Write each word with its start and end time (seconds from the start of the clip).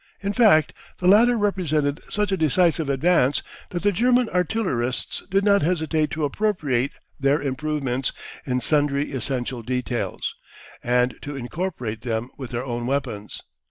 In 0.19 0.33
fact, 0.33 0.73
the 0.97 1.05
latter 1.07 1.37
represented 1.37 2.01
such 2.09 2.31
a 2.31 2.35
decisive 2.35 2.89
advance 2.89 3.43
that 3.69 3.83
the 3.83 3.91
German 3.91 4.29
artillerists 4.29 5.21
did 5.29 5.45
not 5.45 5.61
hesitate 5.61 6.09
to 6.09 6.23
appropriate 6.23 6.93
their 7.19 7.39
improvements 7.39 8.11
in 8.43 8.61
sundry 8.61 9.11
essential 9.11 9.61
details, 9.61 10.33
and 10.83 11.19
to 11.21 11.35
incorporate 11.35 12.01
them 12.01 12.31
with 12.35 12.49
their 12.49 12.65
own 12.65 12.87
weapons. 12.87 13.43